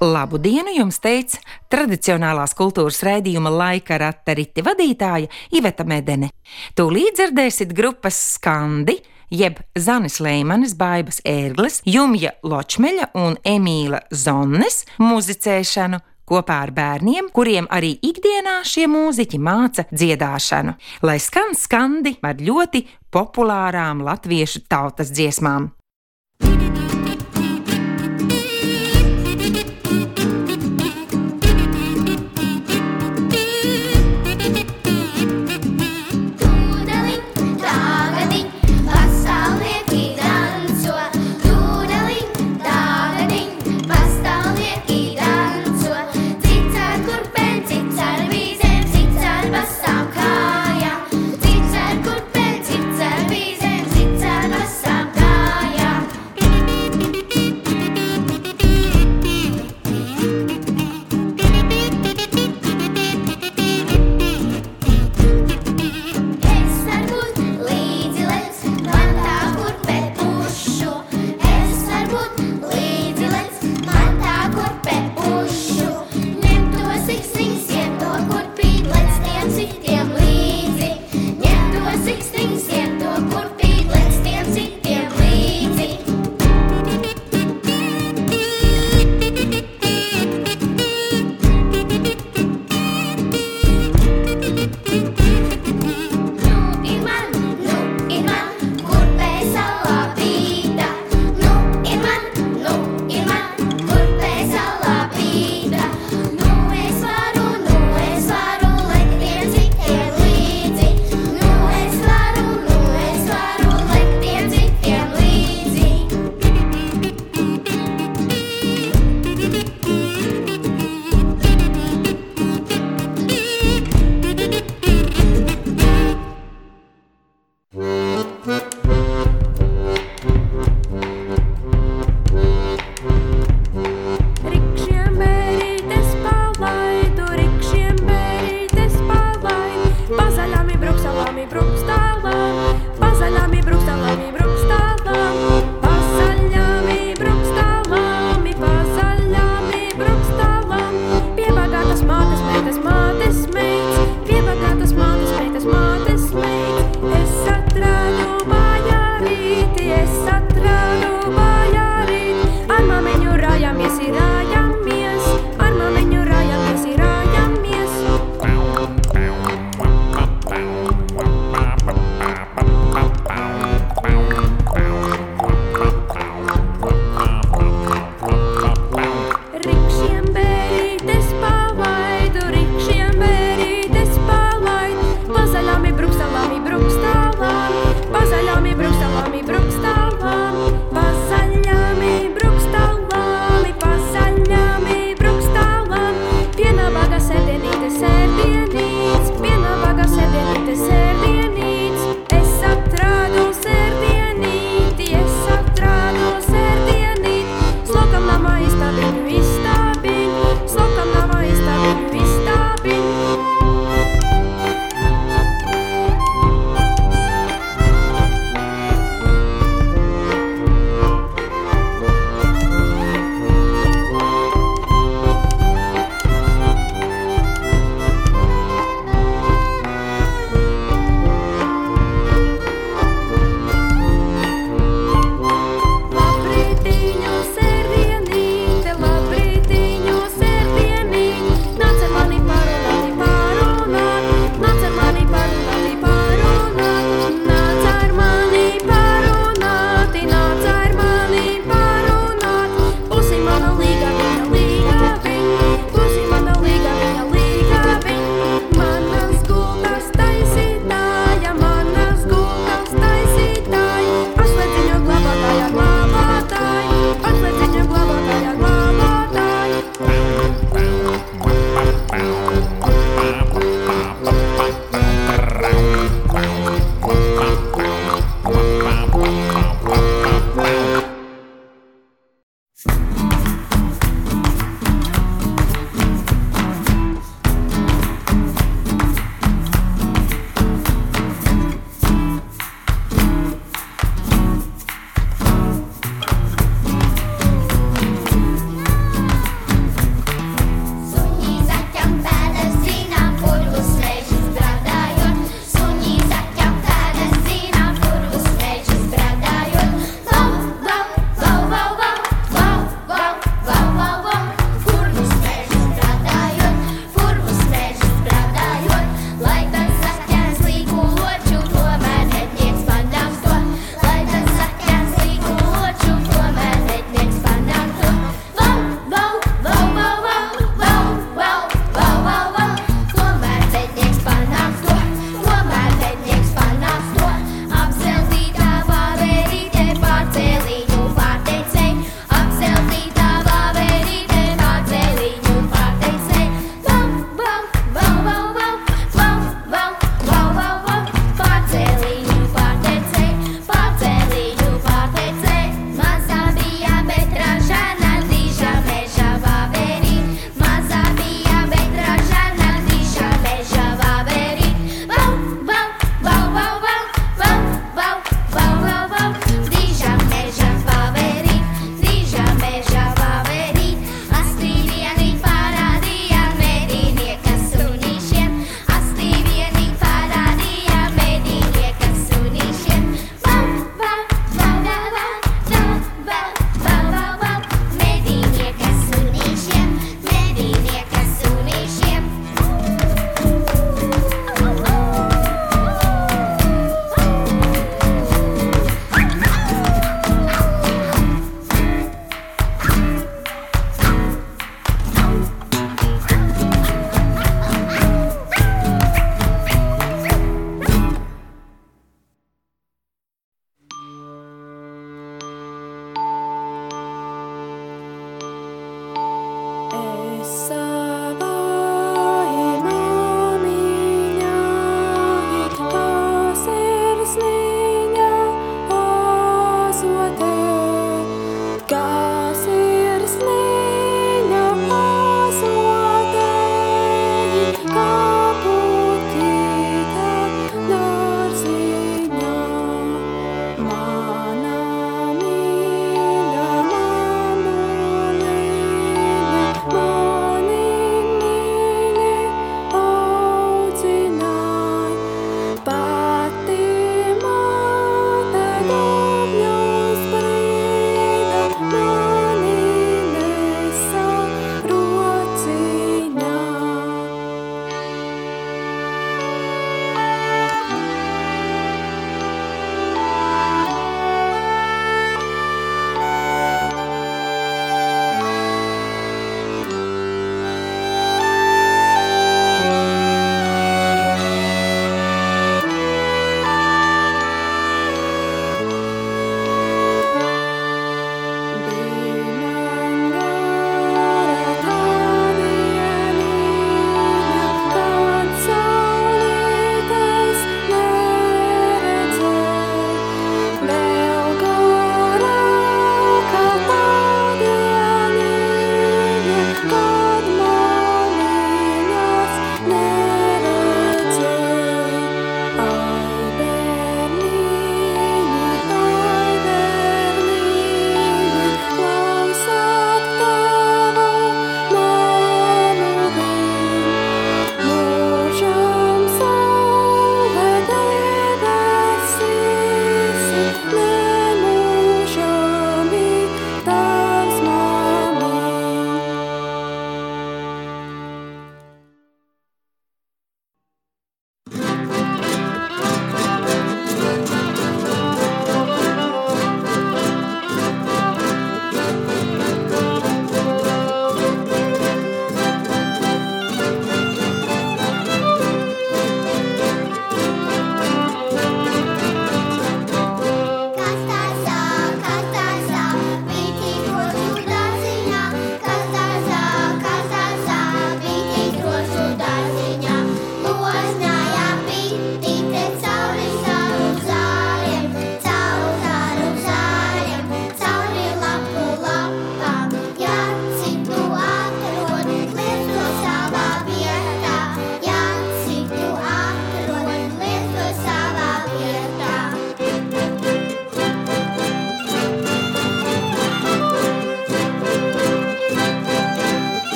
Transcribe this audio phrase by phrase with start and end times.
[0.00, 1.38] Labu dienu jums teica
[1.70, 6.32] tradicionālās kultūras raidījuma laika rata riti vadītāja Iveta Medene.
[6.74, 8.98] Tūlīt dzirdēsiet grupas skandi,
[9.30, 17.68] jeb Zanis Leimanis, Baibas Ērgles, Jumja Ločmeļa un Emīla Zonnes muzicēšanu kopā ar bērniem, kuriem
[17.70, 20.74] arī ikdienā šie mūziķi māca dziedāšanu,
[21.06, 22.82] lai skan skandi ar ļoti
[23.14, 25.70] populārām latviešu tautas dziesmām.
[26.42, 26.85] Tūdaliņ,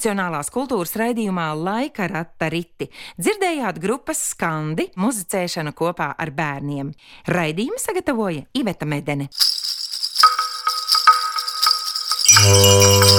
[0.00, 2.86] Tradicionālās kultūras raidījumā Laika rata riti
[3.20, 6.94] dzirdējāt grupas skandi muzicēšanu kopā ar bērniem.
[7.28, 9.28] Raidījumu sagatavoja Iveta Medene.
[12.48, 13.09] Oh.